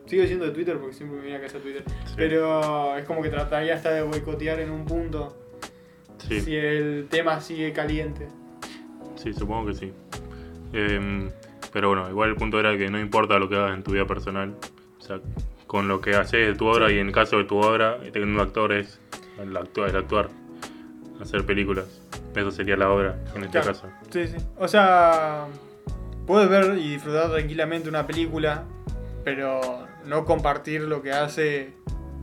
Sigo 0.06 0.22
diciendo 0.22 0.46
de 0.46 0.52
Twitter 0.52 0.78
porque 0.78 0.94
siempre 0.94 1.18
me 1.18 1.24
viene 1.24 1.38
a 1.38 1.40
casa 1.42 1.58
Twitter. 1.58 1.82
Sí. 2.06 2.14
Pero 2.16 2.96
es 2.96 3.04
como 3.04 3.20
que 3.22 3.28
trataría 3.28 3.74
hasta 3.74 3.90
de 3.92 4.02
boicotear 4.02 4.60
en 4.60 4.70
un 4.70 4.84
punto 4.84 5.36
si 6.18 6.56
el 6.56 7.06
tema 7.10 7.40
sigue 7.40 7.72
caliente. 7.72 8.28
Sí, 9.16 9.32
supongo 9.34 9.66
que 9.66 9.74
sí. 9.74 9.92
Em, 10.72 11.30
pero 11.72 11.88
bueno, 11.88 12.08
igual 12.08 12.30
el 12.30 12.36
punto 12.36 12.58
era 12.60 12.76
que 12.76 12.88
no 12.90 12.98
importa 12.98 13.38
lo 13.38 13.48
que 13.48 13.56
hagas 13.56 13.74
en 13.74 13.82
tu 13.82 13.92
vida 13.92 14.06
personal. 14.06 14.54
O 14.98 15.00
sea, 15.02 15.20
con 15.66 15.86
lo 15.88 16.00
que 16.00 16.14
haces 16.16 16.46
de 16.46 16.54
tu 16.54 16.66
obra 16.66 16.90
y 16.90 16.98
en 16.98 17.08
el 17.08 17.12
caso 17.12 17.36
de 17.38 17.44
tu 17.44 17.58
obra, 17.58 17.98
teniendo 18.12 18.40
un 18.40 18.46
actor 18.46 18.72
es 18.72 19.00
el 19.40 19.56
actuar, 19.56 19.90
el 19.90 19.96
actuar, 19.96 20.28
hacer 21.20 21.44
películas. 21.44 22.00
Eso 22.34 22.50
sería 22.50 22.76
la 22.76 22.90
obra 22.90 23.18
en 23.34 23.42
este 23.44 23.60
Claro. 23.60 23.66
caso. 23.72 23.86
Sí, 24.10 24.26
sí. 24.28 24.36
O 24.56 24.68
sea, 24.68 25.46
puedes 26.26 26.48
ver 26.48 26.78
y 26.78 26.90
disfrutar 26.92 27.30
tranquilamente 27.30 27.88
una 27.88 28.06
película, 28.06 28.64
pero 29.24 29.86
no 30.06 30.24
compartir 30.24 30.82
lo 30.82 31.02
que 31.02 31.12
hace 31.12 31.72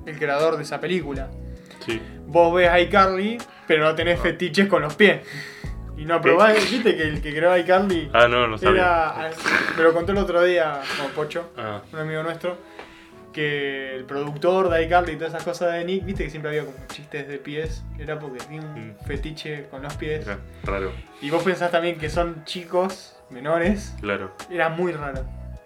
el 0.06 0.18
creador 0.18 0.58
de 0.58 0.64
esa 0.64 0.80
película. 0.80 1.30
Sí, 1.86 2.02
Vos 2.28 2.54
ves 2.56 2.70
a 2.70 2.80
iCarly, 2.80 3.38
pero 3.68 3.84
no 3.84 3.94
tenés 3.96 4.20
fetiches 4.20 4.68
con 4.68 4.82
los 4.82 4.96
pies. 4.96 5.22
Y 5.98 6.06
no 6.06 6.20
probás, 6.22 6.54
viste 6.70 6.96
que 6.96 7.04
el 7.04 7.22
que 7.22 7.32
creó 7.34 7.52
a 7.52 7.60
iCarly 7.60 8.10
Ah, 8.14 8.28
no, 8.28 8.48
no 8.48 8.58
sabía. 8.58 8.82
era. 8.82 9.32
Me 9.78 9.84
lo 9.84 9.94
contó 9.94 10.12
el 10.12 10.18
otro 10.18 10.44
día, 10.44 10.82
como 10.98 11.10
Pocho, 11.10 11.52
Ah, 11.58 11.82
un 11.94 12.00
amigo 12.00 12.22
nuestro, 12.24 12.58
que 13.32 13.96
el 13.96 14.06
productor 14.06 14.70
de 14.70 14.84
iCarly 14.84 15.14
y 15.14 15.16
todas 15.16 15.34
esas 15.34 15.44
cosas 15.44 15.74
de 15.74 15.84
Nick, 15.86 16.06
viste 16.06 16.24
que 16.26 16.30
siempre 16.30 16.50
había 16.50 16.66
como 16.66 16.78
chistes 16.88 17.28
de 17.28 17.38
pies, 17.38 17.84
era 18.00 18.18
porque 18.20 18.40
tenía 18.40 18.62
un 18.62 18.90
Mm. 18.90 19.06
fetiche 19.06 19.68
con 19.70 19.84
los 19.84 19.94
pies. 19.96 20.26
era 20.26 20.38
raro, 20.64 20.92
Y 21.22 21.30
vos 21.30 21.44
pensás 21.44 21.72
también 21.72 21.98
que 21.98 22.10
son 22.10 22.44
chicos 22.46 23.18
menores, 23.30 23.94
claro. 24.02 24.32
era 24.50 24.70
muy 24.70 24.92
raro. 24.94 25.24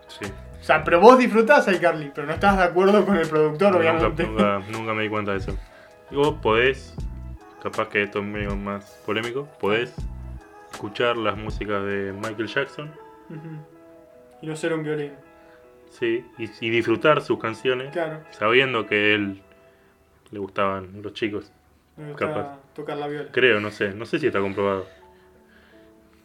Sí. 0.07 0.25
O 0.59 0.63
sea, 0.63 0.83
pero 0.83 0.99
vos 0.99 1.17
disfrutás 1.17 1.67
iCarly, 1.67 2.11
pero 2.13 2.27
no 2.27 2.33
estás 2.33 2.57
de 2.57 2.63
acuerdo 2.63 3.05
con 3.05 3.17
el 3.17 3.27
productor, 3.27 3.75
obviamente. 3.75 4.25
nunca, 4.27 4.59
nunca 4.71 4.93
me 4.93 5.03
di 5.03 5.09
cuenta 5.09 5.31
de 5.31 5.37
eso. 5.37 5.57
Y 6.11 6.15
vos 6.15 6.35
podés, 6.41 6.93
capaz 7.63 7.87
que 7.89 8.03
esto 8.03 8.19
es 8.19 8.25
medio 8.25 8.55
más 8.55 8.99
polémico, 9.05 9.47
podés 9.59 9.93
escuchar 10.79 11.17
las 11.17 11.35
músicas 11.37 11.83
de 11.83 12.13
Michael 12.13 12.47
Jackson, 12.47 12.89
y 14.41 14.47
no 14.47 14.55
ser 14.55 14.73
un 14.73 14.83
violín. 14.83 15.11
sí, 15.89 16.23
y, 16.37 16.49
y 16.65 16.69
disfrutar 16.69 17.21
sus 17.21 17.37
canciones, 17.37 17.91
Claro, 17.91 18.21
sabiendo 18.31 18.85
que 18.87 19.13
él 19.13 19.41
le 20.31 20.39
gustaban 20.39 21.01
los 21.01 21.13
chicos. 21.13 21.51
me 21.97 22.11
gusta 22.11 22.27
Capaz. 22.27 22.57
tocar 22.73 22.97
la 22.97 23.07
viola. 23.07 23.29
Creo, 23.31 23.59
no 23.59 23.71
sé, 23.71 23.93
no 23.93 24.05
sé 24.05 24.19
si 24.19 24.27
está 24.27 24.39
comprobado. 24.39 24.87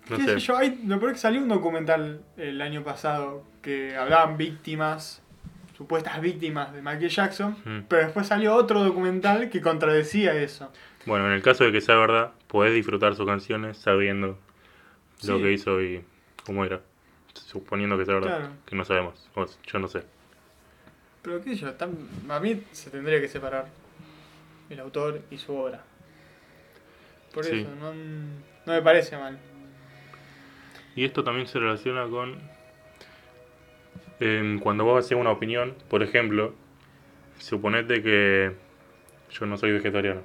No 0.08 0.16
¿Qué 0.18 0.22
sé. 0.24 0.28
sé 0.34 0.38
yo? 0.38 0.56
Hay, 0.56 0.78
me 0.84 0.96
parece 0.98 1.14
que 1.14 1.18
salió 1.18 1.40
un 1.42 1.48
documental 1.48 2.20
el 2.36 2.60
año 2.60 2.84
pasado 2.84 3.42
que 3.62 3.96
hablaban 3.96 4.36
víctimas, 4.36 5.22
supuestas 5.76 6.20
víctimas 6.20 6.72
de 6.72 6.80
Michael 6.80 7.08
Jackson, 7.08 7.56
Mm. 7.64 7.78
pero 7.88 8.04
después 8.04 8.26
salió 8.28 8.54
otro 8.54 8.84
documental 8.84 9.50
que 9.50 9.60
contradecía 9.60 10.34
eso. 10.34 10.70
Bueno, 11.06 11.26
en 11.26 11.32
el 11.32 11.42
caso 11.42 11.64
de 11.64 11.72
que 11.72 11.80
sea 11.80 11.96
verdad, 11.96 12.32
podés 12.48 12.72
disfrutar 12.74 13.14
sus 13.14 13.26
canciones 13.26 13.76
sabiendo 13.78 14.38
lo 15.26 15.38
que 15.38 15.52
hizo 15.52 15.82
y 15.82 16.02
cómo 16.46 16.64
era. 16.64 16.80
Suponiendo 17.34 17.98
que 17.98 18.04
sea 18.06 18.14
verdad, 18.14 18.38
Claro. 18.38 18.52
que 18.66 18.76
no 18.76 18.84
sabemos. 18.84 19.28
O 19.34 19.44
yo 19.66 19.78
no 19.78 19.88
sé. 19.88 20.02
Pero 21.22 21.42
qué 21.42 21.50
sé 21.50 21.56
yo, 21.56 21.72
tan- 21.74 22.08
a 22.28 22.38
mí 22.40 22.62
se 22.72 22.90
tendría 22.90 23.20
que 23.20 23.28
separar 23.28 23.66
el 24.70 24.80
autor 24.80 25.20
y 25.30 25.38
su 25.38 25.54
obra. 25.54 25.82
Por 27.32 27.44
Sí. 27.44 27.60
eso, 27.60 27.70
no, 27.80 27.92
no 27.92 28.72
me 28.72 28.82
parece 28.82 29.16
mal. 29.16 29.38
Y 30.96 31.04
esto 31.04 31.24
también 31.24 31.46
se 31.48 31.58
relaciona 31.58 32.06
con 32.08 32.38
em, 34.20 34.60
cuando 34.60 34.84
vos 34.84 35.04
haces 35.04 35.18
una 35.18 35.30
opinión, 35.32 35.74
por 35.90 36.02
ejemplo, 36.02 36.54
suponete 37.38 38.00
que 38.02 38.52
yo 39.32 39.46
no 39.46 39.56
soy 39.58 39.72
vegetariano 39.72 40.22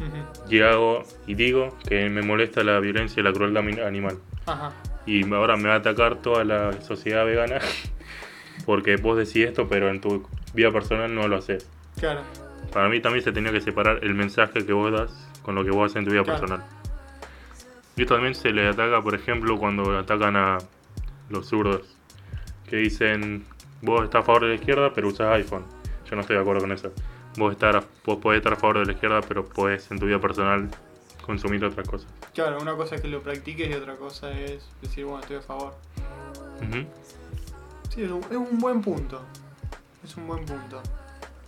Ujú. 0.00 0.50
y 0.52 0.60
hago 0.62 1.04
y 1.26 1.34
digo 1.34 1.76
que 1.88 2.08
me 2.08 2.22
molesta 2.22 2.64
la 2.64 2.80
violencia 2.80 3.20
y 3.20 3.22
la 3.24 3.32
crueldad 3.32 3.62
animal 3.86 4.18
Ajá, 4.46 4.72
y 5.06 5.30
ahora 5.32 5.56
me 5.56 5.68
va 5.68 5.74
a 5.74 5.78
atacar 5.78 6.16
toda 6.16 6.42
la 6.44 6.80
sociedad 6.80 7.24
vegana 7.26 7.58
porque 8.66 8.96
vos 8.96 9.16
decís 9.18 9.46
esto 9.46 9.68
pero 9.68 9.88
en 9.90 10.00
tu 10.00 10.26
vida 10.54 10.70
personal 10.70 11.14
no 11.14 11.28
lo 11.28 11.36
haces. 11.36 11.68
claro. 11.98 12.22
Para 12.72 12.88
mí 12.88 13.00
también 13.00 13.24
se 13.24 13.32
tenía 13.32 13.50
que 13.52 13.60
separar 13.60 13.98
el 14.02 14.14
mensaje 14.14 14.64
que 14.64 14.72
vos 14.72 14.92
das 14.92 15.10
con 15.42 15.54
lo 15.56 15.64
que 15.64 15.70
vos 15.70 15.86
haces 15.86 15.96
en 15.96 16.04
tu 16.04 16.12
vida 16.12 16.22
Claro. 16.22 16.38
personal. 16.40 16.64
Y 17.96 18.02
esto 18.02 18.14
también 18.14 18.34
se 18.36 18.50
le 18.52 18.68
ataca, 18.68 19.02
por 19.02 19.14
ejemplo, 19.16 19.58
cuando 19.58 19.98
atacan 19.98 20.36
a 20.36 20.58
los 21.30 21.48
zurdos. 21.48 21.96
Que 22.68 22.76
dicen, 22.76 23.44
vos 23.82 24.04
estás 24.04 24.20
a 24.20 24.24
favor 24.24 24.42
de 24.42 24.48
la 24.50 24.54
izquierda, 24.54 24.92
pero 24.94 25.08
usás 25.08 25.34
iPhone. 25.34 25.64
Yo 26.08 26.14
no 26.14 26.20
estoy 26.20 26.36
de 26.36 26.42
acuerdo 26.42 26.60
con 26.60 26.70
eso. 26.70 26.92
Vos, 27.36 27.52
estar 27.52 27.76
a- 27.76 27.84
vos 28.04 28.18
podés 28.18 28.38
estar 28.38 28.52
a 28.52 28.56
favor 28.56 28.78
de 28.80 28.86
la 28.86 28.92
izquierda, 28.92 29.20
pero 29.22 29.44
podés 29.44 29.90
en 29.90 29.98
tu 29.98 30.06
vida 30.06 30.18
personal 30.20 30.68
consumir 31.24 31.64
otras 31.64 31.86
cosas. 31.88 32.08
Claro, 32.34 32.58
una 32.60 32.74
cosa 32.74 32.96
es 32.96 33.00
que 33.02 33.08
lo 33.08 33.22
practiques 33.22 33.70
y 33.70 33.74
otra 33.74 33.96
cosa 33.96 34.30
es 34.32 34.68
decir, 34.82 35.04
bueno, 35.04 35.20
estoy 35.20 35.36
a 35.36 35.42
favor. 35.42 35.74
Ujú. 36.62 36.86
Sí, 37.94 38.02
es 38.02 38.10
un, 38.10 38.22
es 38.24 38.36
un 38.36 38.58
buen 38.58 38.80
punto. 38.82 39.22
Es 40.04 40.16
un 40.16 40.26
buen 40.26 40.44
punto. 40.44 40.82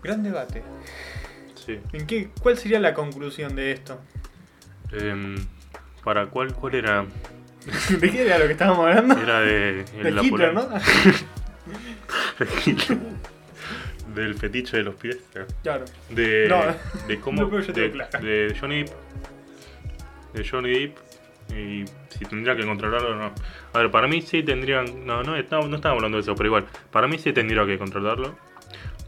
Gran 0.02 0.22
debate. 0.22 0.62
Sí. 1.64 1.78
¿En 1.92 2.06
qué, 2.06 2.30
¿Cuál 2.40 2.58
sería 2.58 2.80
la 2.80 2.94
conclusión 2.94 3.54
de 3.56 3.72
esto? 3.72 3.98
Em, 4.92 5.36
¿Para 6.04 6.26
cuál, 6.26 6.52
cuál 6.54 6.74
era? 6.74 7.04
¿De 8.00 8.10
qué 8.10 8.22
era 8.26 8.38
lo 8.38 8.46
que 8.46 8.52
estábamos 8.52 8.86
hablando? 8.86 9.16
Era 9.16 9.40
de, 9.40 9.84
de 9.84 10.20
Hitler, 10.22 10.52
¿no? 10.54 10.68
Del 14.14 14.34
fetiche 14.34 14.76
de 14.78 14.82
los 14.84 14.94
pies. 14.96 15.18
claro. 15.62 15.84
De, 16.10 16.46
No. 16.48 17.06
de 17.06 17.20
cómo. 17.20 17.42
No, 17.50 17.56
de, 17.58 17.62
tengo 17.72 17.92
claro. 17.92 18.24
de 18.24 18.56
Johnny 18.60 18.82
Depp. 18.84 18.92
De 20.34 20.48
Johnny 20.48 20.70
Depp. 20.78 20.96
Y 21.56 21.84
si 22.08 22.24
tendría 22.24 22.56
que 22.56 22.64
controlarlo 22.64 23.10
o 23.10 23.14
no. 23.14 23.32
A 23.74 23.78
ver, 23.78 23.90
para 23.90 24.06
mí 24.08 24.22
sí 24.22 24.42
tendrían. 24.42 25.04
No, 25.06 25.22
no, 25.22 25.36
estamos- 25.36 25.68
no 25.68 25.76
estábamos 25.76 26.00
hablando 26.00 26.16
de 26.18 26.22
eso, 26.22 26.34
pero 26.34 26.46
igual. 26.48 26.66
Para 26.90 27.06
mí 27.08 27.18
sí 27.18 27.32
tendría 27.32 27.66
que 27.66 27.78
controlarlo. 27.78 28.36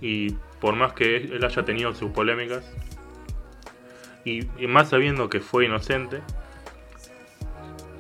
Y 0.01 0.33
por 0.61 0.75
más 0.77 0.93
que 0.93 1.17
él 1.17 1.45
haya 1.45 1.63
tenido 1.65 1.95
sus 1.95 2.11
polémicas. 2.11 2.65
Y, 4.27 4.47
y 4.59 4.67
más 4.67 4.91
sabiendo 4.91 5.29
que 5.29 5.41
fue 5.41 5.67
inocente. 5.67 6.21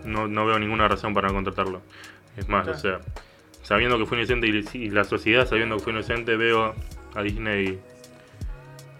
No, 0.04 0.28
no 0.28 0.44
veo 0.46 0.58
ninguna 0.58 0.88
razón 0.88 1.14
para 1.14 1.28
no 1.28 1.34
contratarlo. 1.34 1.80
Es 2.36 2.48
más, 2.48 2.64
Claro. 2.64 2.78
o 2.78 2.80
sea. 2.80 3.00
Sabiendo 3.62 3.96
que 3.98 4.04
fue 4.04 4.18
inocente 4.18 4.46
y 4.74 4.90
la 4.90 5.04
sociedad 5.04 5.46
sabiendo 5.48 5.76
que 5.78 5.82
fue 5.84 5.92
inocente, 5.94 6.36
veo 6.36 6.74
a 7.14 7.22
Disney 7.22 7.78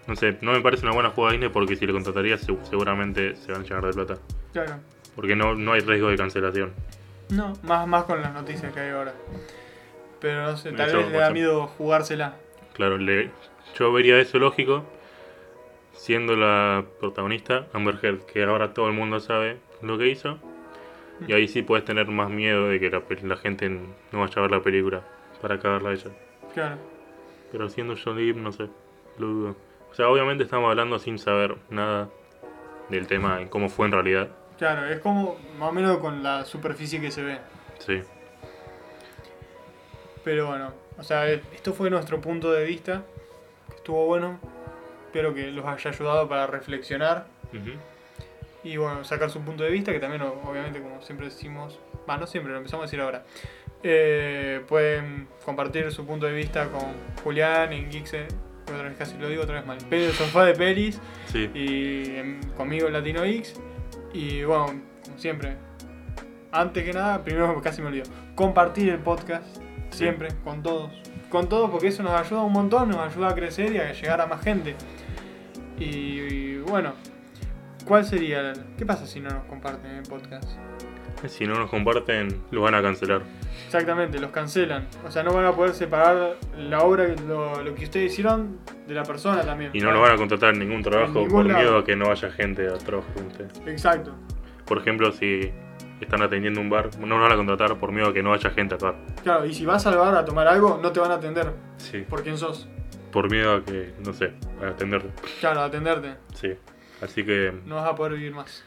no 0.07 0.15
sé, 0.15 0.37
no 0.41 0.51
me 0.51 0.61
parece 0.61 0.83
una 0.85 0.93
buena 0.93 1.09
jugada 1.09 1.31
Disney 1.33 1.49
porque 1.49 1.75
si 1.75 1.85
le 1.87 1.93
contrataría 1.93 2.37
se- 2.37 2.55
seguramente 2.63 3.35
se 3.35 3.51
van 3.51 3.61
a 3.61 3.63
llenar 3.63 3.85
de 3.85 3.93
plata. 3.93 4.17
Claro. 4.53 4.75
Porque 5.15 5.35
no, 5.35 5.55
no 5.55 5.73
hay 5.73 5.79
riesgo 5.81 6.09
de 6.09 6.17
cancelación. 6.17 6.73
No, 7.29 7.53
más, 7.63 7.87
más 7.87 8.03
con 8.03 8.21
las 8.21 8.31
noticias 8.33 8.71
que 8.73 8.79
hay 8.81 8.91
ahora. 8.91 9.13
Pero 10.19 10.43
no 10.43 10.57
sé, 10.57 10.71
tal 10.73 10.89
Eso 10.89 10.97
vez 10.97 11.11
le 11.11 11.17
da 11.17 11.29
miedo 11.31 11.65
jugársela. 11.67 12.35
Claro, 12.73 12.97
le, 12.97 13.31
yo 13.79 13.91
vería 13.91 14.19
eso 14.19 14.37
lógico 14.37 14.83
siendo 15.93 16.35
la 16.35 16.83
protagonista 16.99 17.65
Amber 17.73 17.97
Heard, 18.01 18.25
que 18.25 18.43
ahora 18.43 18.73
todo 18.73 18.87
el 18.87 18.93
mundo 18.93 19.19
sabe 19.19 19.57
lo 19.81 19.97
que 19.97 20.07
hizo. 20.07 20.37
Y 21.27 21.33
ahí 21.33 21.47
sí 21.47 21.61
puedes 21.63 21.85
tener 21.85 22.07
más 22.09 22.29
miedo 22.29 22.67
de 22.67 22.79
que 22.79 22.89
la, 22.91 23.01
la 23.23 23.37
gente 23.37 23.69
no 23.69 24.19
vaya 24.19 24.33
a 24.37 24.41
ver 24.41 24.51
la 24.51 24.61
película 24.61 25.01
para 25.41 25.57
cagarla 25.59 25.89
a 25.89 25.93
ella. 25.93 26.11
Claro. 26.53 26.77
Pero 27.55 27.69
siendo 27.69 27.95
Johnny 27.95 28.27
Depp, 28.27 28.35
no 28.35 28.51
sé, 28.51 28.67
lo 29.17 29.27
dudo. 29.27 29.55
O 29.89 29.95
sea, 29.95 30.09
obviamente 30.09 30.43
estamos 30.43 30.69
hablando 30.69 30.99
sin 30.99 31.17
saber 31.17 31.55
nada 31.69 32.09
del 32.89 33.07
tema 33.07 33.41
y 33.41 33.45
cómo 33.45 33.69
fue 33.69 33.85
en 33.85 33.93
realidad. 33.93 34.27
Claro, 34.57 34.85
es 34.87 34.99
como 34.99 35.37
más 35.57 35.69
o 35.69 35.71
menos 35.71 35.99
con 35.99 36.21
la 36.21 36.43
superficie 36.43 36.99
que 36.99 37.11
se 37.11 37.23
ve. 37.23 37.37
Sí, 37.79 38.01
Pero 40.25 40.47
bueno, 40.47 40.73
o 40.97 41.03
sea, 41.03 41.29
esto 41.29 41.71
fue 41.71 41.89
nuestro 41.89 42.19
punto 42.19 42.51
de 42.51 42.65
vista, 42.65 43.03
que 43.69 43.75
estuvo 43.77 44.05
bueno. 44.05 44.37
Espero 45.05 45.33
que 45.33 45.49
los 45.51 45.65
haya 45.65 45.91
ayudado 45.91 46.27
para 46.27 46.47
reflexionar 46.47 47.25
y 48.65 48.75
bueno, 48.75 49.05
sacar 49.05 49.29
su 49.29 49.39
punto 49.39 49.63
de 49.63 49.69
vista, 49.69 49.93
que 49.93 50.01
también 50.01 50.23
obviamente 50.23 50.81
como 50.81 51.01
siempre 51.01 51.27
decimos, 51.27 51.79
va, 52.09 52.17
no 52.17 52.27
siempre, 52.27 52.51
lo 52.51 52.57
empezamos 52.57 52.83
a 52.83 52.87
decir 52.87 52.99
ahora. 52.99 53.23
Eh, 53.87 54.61
pueden 54.67 55.27
compartir 55.45 55.91
su 55.91 56.07
punto 56.07 56.25
de 56.25 56.33
vista 56.33 56.69
con 56.69 56.81
Julián 57.23 57.71
en 57.71 57.91
Geekse, 57.91 58.25
otra 58.63 58.81
vez 58.81 58.97
casi 58.97 59.15
lo 59.19 59.29
digo 59.29 59.43
otra 59.43 59.55
vez 59.57 59.65
mal, 59.67 59.77
Pedro 59.87 60.11
Sofá 60.11 60.43
de 60.45 60.55
Pelis 60.55 60.99
sí, 61.27 61.51
y 61.53 62.15
en- 62.17 62.39
conmigo 62.57 62.87
en 62.87 62.93
Latino 62.93 63.23
X. 63.23 63.53
Y 64.11 64.43
bueno, 64.43 64.65
como 65.05 65.19
siempre, 65.19 65.55
antes 66.51 66.83
que 66.83 66.93
nada, 66.93 67.23
primero 67.23 67.61
casi 67.63 67.83
me 67.83 67.89
olvido, 67.89 68.05
compartir 68.33 68.89
el 68.89 68.97
podcast 68.97 69.45
siempre 69.91 70.29
con 70.43 70.63
todos. 70.63 70.91
Con 71.29 71.47
todos 71.47 71.69
porque 71.69 71.89
eso 71.89 72.01
nos 72.01 72.13
ayuda 72.19 72.41
un 72.41 72.53
montón, 72.53 72.89
nos 72.89 72.97
ayuda 72.97 73.29
a 73.29 73.35
crecer 73.35 73.71
y 73.71 73.77
a 73.77 73.93
llegar 73.93 74.19
a 74.19 74.25
más 74.25 74.41
gente. 74.43 74.73
Y, 75.77 75.83
y 75.85 76.57
bueno, 76.57 76.93
¿cuál 77.85 78.03
sería? 78.03 78.39
el- 78.49 78.65
¿Qué 78.79 78.85
pasa 78.87 79.05
si 79.05 79.19
no 79.19 79.29
nos 79.29 79.43
comparten 79.45 79.91
el 79.91 80.03
podcast? 80.09 80.49
Si 81.27 81.45
no 81.45 81.53
nos 81.55 81.69
comparten, 81.69 82.41
los 82.49 82.63
van 82.63 82.73
a 82.75 82.81
cancelar. 82.81 83.21
Exactamente, 83.65 84.19
los 84.19 84.31
cancelan. 84.31 84.87
O 85.05 85.11
sea, 85.11 85.23
no 85.23 85.33
van 85.33 85.45
a 85.45 85.51
poder 85.53 85.73
separar 85.73 86.37
la 86.57 86.81
obra, 86.81 87.07
lo, 87.27 87.61
lo 87.63 87.75
que 87.75 87.85
ustedes 87.85 88.11
hicieron, 88.11 88.59
de 88.87 88.93
la 88.93 89.03
persona 89.03 89.41
también. 89.43 89.71
Y 89.73 89.79
no 89.79 89.91
los 89.91 90.01
van 90.01 90.11
a 90.13 90.15
contratar 90.17 90.53
en 90.53 90.59
ningún 90.59 90.81
trabajo 90.81 91.13
ningún 91.19 91.31
por 91.31 91.45
lado. 91.45 91.59
miedo 91.59 91.77
a 91.77 91.83
que 91.85 91.95
no 91.95 92.11
haya 92.11 92.29
gente 92.31 92.67
a 92.67 92.77
trabajar 92.77 93.13
con 93.13 93.25
ustedes. 93.27 93.51
Exacto. 93.67 94.13
Por 94.65 94.77
ejemplo, 94.79 95.11
si 95.11 95.51
están 96.01 96.21
atendiendo 96.21 96.59
un 96.59 96.69
bar, 96.69 96.89
no 96.99 97.07
los 97.07 97.21
van 97.21 97.31
a 97.31 97.35
contratar 97.35 97.77
por 97.77 97.91
miedo 97.91 98.09
a 98.09 98.13
que 98.13 98.21
no 98.23 98.33
haya 98.33 98.49
gente 98.49 98.75
a 98.75 98.77
bar. 98.77 98.95
Claro, 99.23 99.45
y 99.45 99.53
si 99.53 99.65
vas 99.65 99.85
al 99.87 99.97
bar 99.97 100.15
a 100.15 100.25
tomar 100.25 100.47
algo, 100.47 100.79
no 100.81 100.91
te 100.91 100.99
van 100.99 101.11
a 101.11 101.15
atender. 101.15 101.53
Sí. 101.77 102.01
¿Por 102.09 102.23
quién 102.23 102.37
sos? 102.37 102.67
Por 103.11 103.31
miedo 103.31 103.55
a 103.55 103.63
que, 103.63 103.93
no 104.05 104.11
sé, 104.13 104.33
a 104.61 104.69
atenderte. 104.69 105.09
Claro, 105.39 105.61
a 105.61 105.65
atenderte. 105.65 106.15
Sí. 106.33 106.49
Así 107.01 107.25
que 107.25 107.53
No 107.65 107.75
vas 107.75 107.87
a 107.89 107.95
poder 107.95 108.13
vivir 108.13 108.33
más. 108.33 108.63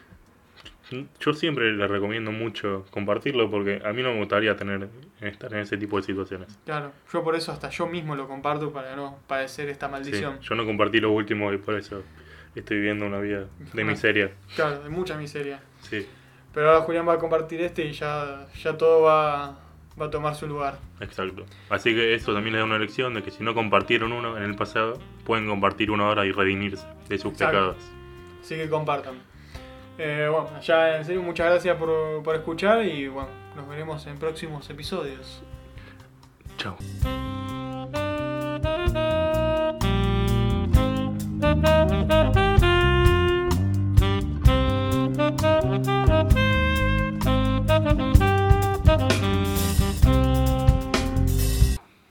Yo 1.19 1.33
siempre 1.33 1.71
les 1.73 1.89
recomiendo 1.89 2.31
mucho 2.31 2.85
compartirlo 2.91 3.49
porque 3.51 3.81
a 3.85 3.93
mí 3.93 4.01
no 4.01 4.11
me 4.13 4.19
gustaría 4.19 4.55
tener 4.55 4.89
estar 5.21 5.53
en 5.53 5.59
ese 5.59 5.77
tipo 5.77 5.97
de 5.97 6.03
situaciones. 6.03 6.57
Claro, 6.65 6.91
yo 7.11 7.23
por 7.23 7.35
eso 7.35 7.51
hasta 7.51 7.69
yo 7.69 7.87
mismo 7.87 8.15
lo 8.15 8.27
comparto 8.27 8.71
para 8.71 8.95
no 8.95 9.17
padecer 9.27 9.69
esta 9.69 9.87
Sí, 9.87 9.91
maldición. 9.91 10.39
yo 10.39 10.55
no 10.55 10.65
compartí 10.65 10.99
lo 10.99 11.11
último 11.11 11.51
y 11.53 11.57
por 11.57 11.75
eso 11.75 12.03
estoy 12.55 12.77
viviendo 12.77 13.05
una 13.05 13.19
vida 13.19 13.45
de 13.73 13.83
miseria. 13.83 14.31
Claro, 14.55 14.81
de 14.83 14.89
mucha 14.89 15.17
miseria. 15.17 15.59
Sí, 15.81 16.07
Pero 16.53 16.69
ahora 16.71 16.81
Julián 16.85 17.07
va 17.07 17.13
a 17.13 17.19
compartir 17.19 17.61
este 17.61 17.85
y 17.85 17.91
ya, 17.91 18.47
ya 18.61 18.77
todo 18.77 19.01
va, 19.03 19.59
va 20.01 20.05
a 20.05 20.09
tomar 20.09 20.33
su 20.35 20.47
lugar. 20.47 20.77
exacto. 20.99 21.45
Así 21.69 21.93
que 21.93 22.15
eso 22.15 22.33
también 22.33 22.53
les 22.53 22.61
da 22.61 22.65
una 22.65 22.79
lección 22.79 23.13
de 23.13 23.21
que 23.23 23.31
si 23.31 23.43
no 23.43 23.53
compartieron 23.53 24.11
uno 24.11 24.35
en 24.37 24.43
el 24.43 24.55
pasado, 24.55 24.99
pueden 25.25 25.47
compartir 25.47 25.91
uno 25.91 26.05
ahora 26.07 26.25
y 26.25 26.31
redimirse 26.31 26.85
de 27.07 27.17
sus 27.19 27.33
Exacto. 27.33 27.51
pecados. 27.57 27.77
Así 28.41 28.55
que 28.55 28.67
compartan. 28.69 29.15
Eh, 29.99 30.29
bueno, 30.31 30.59
ya 30.61 30.97
en 30.97 31.05
serio, 31.05 31.21
muchas 31.21 31.47
gracias 31.47 31.77
por, 31.77 32.23
por 32.23 32.35
escuchar 32.35 32.85
y 32.85 33.09
bueno, 33.09 33.29
nos 33.55 33.67
veremos 33.67 34.07
en 34.07 34.17
próximos 34.17 34.69
episodios. 34.69 35.43
Chao. 36.57 36.77